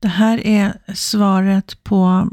[0.00, 2.28] Det här är svaret på...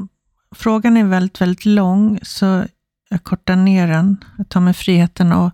[0.54, 2.64] Frågan är väldigt, väldigt lång, så
[3.10, 4.24] jag kortar ner den.
[4.38, 5.50] Jag tar mig friheten och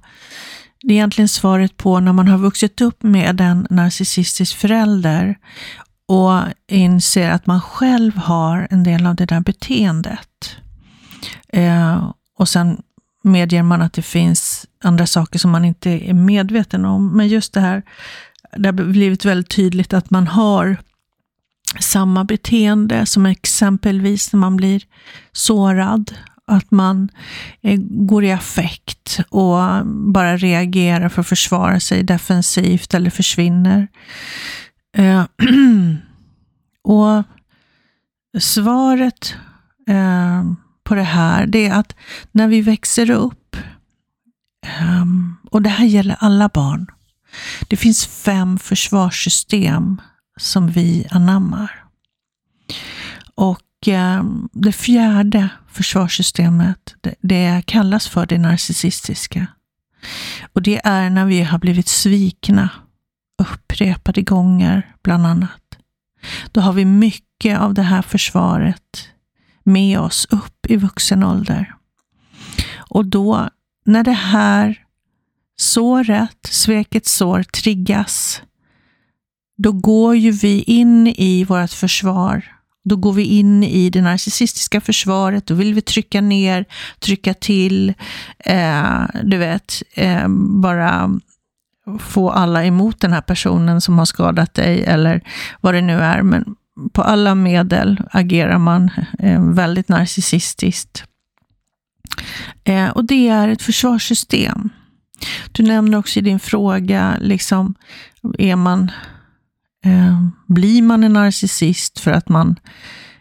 [0.83, 5.39] det är egentligen svaret på när man har vuxit upp med en narcissistisk förälder
[6.09, 10.57] och inser att man själv har en del av det där beteendet.
[11.49, 12.83] Eh, och sen
[13.23, 17.17] medger man att det finns andra saker som man inte är medveten om.
[17.17, 17.83] Men just det här,
[18.57, 20.77] det har blivit väldigt tydligt att man har
[21.81, 24.83] samma beteende som exempelvis när man blir
[25.33, 26.15] sårad.
[26.47, 27.09] Att man
[27.63, 33.89] eh, går i affekt och bara reagerar för att försvara sig defensivt eller försvinner.
[34.97, 35.25] Eh,
[36.83, 37.25] och
[38.39, 39.35] svaret
[39.89, 40.45] eh,
[40.85, 41.97] på det här, det är att
[42.33, 43.57] när vi växer upp,
[44.67, 46.87] ehm, och det här gäller alla barn,
[47.69, 50.01] det finns fem försvarssystem
[50.41, 51.85] som vi anammar.
[53.35, 59.47] Och ehm, det fjärde försvarssystemet, det kallas för det narcissistiska.
[60.53, 62.71] Och det är när vi har blivit svikna
[63.39, 65.61] upprepade gånger, bland annat.
[66.53, 69.09] Då har vi mycket av det här försvaret
[69.63, 71.75] med oss upp i vuxen ålder.
[72.77, 73.51] Och då,
[73.85, 74.85] när det här
[75.57, 78.43] såret, svekets sår, triggas,
[79.57, 82.45] då går ju vi in i vårt försvar.
[82.85, 86.65] Då går vi in i det narcissistiska försvaret, då vill vi trycka ner,
[86.99, 87.95] trycka till,
[88.39, 90.29] eh, du vet, eh,
[90.63, 91.11] bara
[91.99, 95.21] få alla emot den här personen som har skadat dig eller
[95.61, 96.23] vad det nu är.
[96.23, 96.55] Men
[96.93, 101.05] på alla medel agerar man eh, väldigt narcissistiskt.
[102.65, 104.71] Eh, och det är ett försvarssystem.
[105.53, 107.75] Du nämner också i din fråga, liksom,
[108.39, 108.91] är man,
[109.85, 112.59] Eh, blir man en narcissist för att man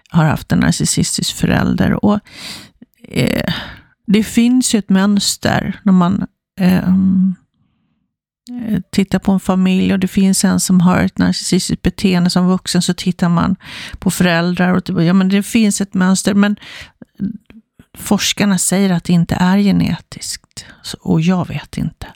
[0.09, 2.05] har haft en narcissistisk förälder?
[2.05, 2.19] Och,
[3.07, 3.53] eh,
[4.07, 6.25] det finns ju ett mönster när man
[6.59, 7.35] ehm,
[8.67, 12.47] eh, tittar på en familj och det finns en som har ett narcissistiskt beteende som
[12.47, 13.55] vuxen så tittar man
[13.99, 16.33] på föräldrar och typ, ja, men det finns ett mönster.
[16.33, 16.55] Men
[17.97, 20.65] forskarna säger att det inte är genetiskt
[20.99, 22.07] och jag vet inte.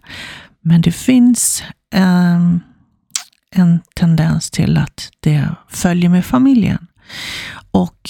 [0.61, 1.63] Men det finns
[1.93, 2.57] eh,
[3.57, 6.87] en tendens till att det följer med familjen.
[7.71, 8.09] Och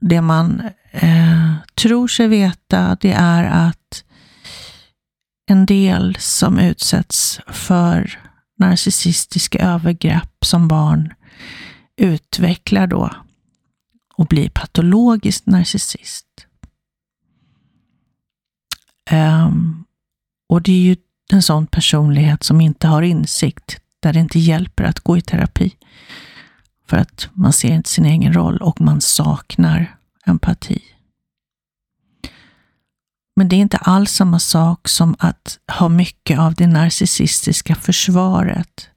[0.00, 4.04] det man eh, tror sig veta, det är att
[5.46, 8.18] en del som utsätts för
[8.58, 11.14] narcissistiska övergrepp som barn
[11.96, 13.14] utvecklar då
[14.14, 16.26] och blir patologiskt narcissist.
[19.10, 19.84] Um,
[20.48, 20.96] och det är ju
[21.32, 25.74] en sån personlighet som inte har insikt, där det inte hjälper att gå i terapi.
[26.88, 29.96] För att man ser inte sin egen roll och man saknar
[30.26, 30.82] empati.
[33.36, 38.88] Men det är inte alls samma sak som att ha mycket av det narcissistiska försvaret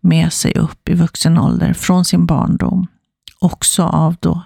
[0.00, 2.86] med sig upp i vuxen ålder från sin barndom.
[3.38, 4.42] Också av då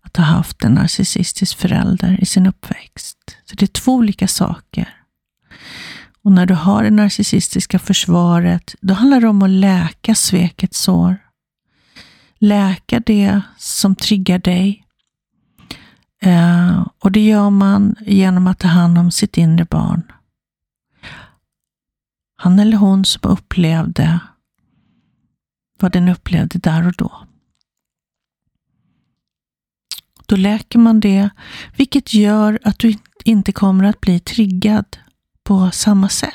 [0.00, 3.36] att ha haft en narcissistisk förälder i sin uppväxt.
[3.44, 5.03] Så det är två olika saker.
[6.24, 11.16] Och när du har det narcissistiska försvaret, då handlar det om att läka svekets sår.
[12.38, 14.84] Läka det som triggar dig
[16.22, 20.02] eh, och det gör man genom att ta hand om sitt inre barn.
[22.36, 24.20] Han eller hon som upplevde
[25.80, 27.26] vad den upplevde där och då.
[30.26, 31.30] Då läker man det,
[31.76, 34.98] vilket gör att du inte kommer att bli triggad
[35.44, 36.34] på samma sätt.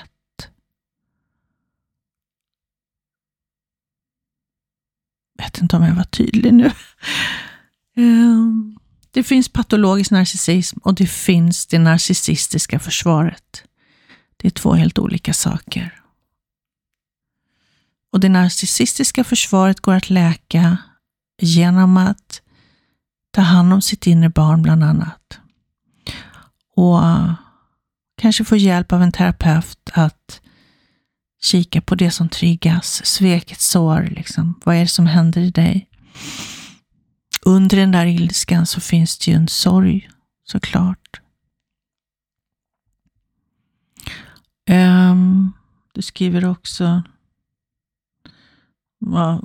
[5.38, 6.72] Jag vet inte om jag var tydlig nu.
[7.96, 8.78] Ehm,
[9.12, 13.64] det finns patologisk narcissism och det finns det narcissistiska försvaret.
[14.38, 16.02] Det är två helt olika saker.
[18.12, 20.78] Och det narcissistiska försvaret går att läka
[21.42, 22.42] genom att
[23.32, 25.40] ta hand om sitt inre barn bland annat.
[26.76, 27.00] Och
[28.20, 30.42] kanske få hjälp av en terapeut att
[31.42, 34.60] kika på det som triggas, sveket sår, liksom.
[34.66, 35.90] vad är det som händer i dig?
[37.42, 40.10] under den där ilskan så finns det ju en sorg
[40.44, 41.22] såklart.
[44.70, 45.54] Um,
[45.94, 47.04] du skriver också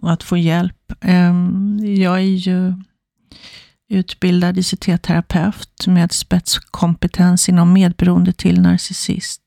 [0.02, 0.92] att få hjälp.
[1.04, 2.74] Um, jag är ju
[3.88, 9.42] utbildad ICT-terapeut med spetskompetens inom medberoende till narcissist.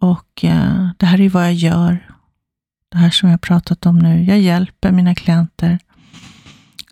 [0.00, 2.10] Och eh, det här är vad jag gör.
[2.88, 4.24] Det här som jag pratat om nu.
[4.24, 5.78] Jag hjälper mina klienter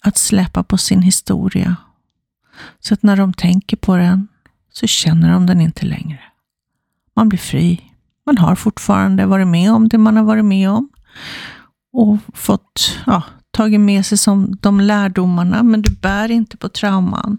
[0.00, 1.76] att släppa på sin historia.
[2.80, 4.28] Så att när de tänker på den
[4.72, 6.20] så känner de den inte längre.
[7.16, 7.92] Man blir fri.
[8.26, 10.88] Man har fortfarande varit med om det man har varit med om
[11.92, 17.38] och fått, ja, tagit med sig som de lärdomarna, men du bär inte på trauman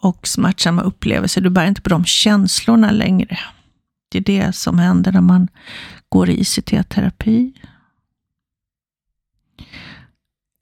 [0.00, 1.40] och smärtsamma upplevelser.
[1.40, 3.38] Du bär inte på de känslorna längre.
[4.08, 5.48] Det är det som händer när man
[6.08, 7.52] går i ICT-terapi.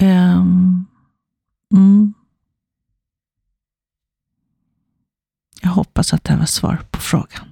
[0.02, 0.87] Um, ehm,
[1.75, 2.14] mm.
[5.62, 7.51] Jag hoppas att det var svar på frågan.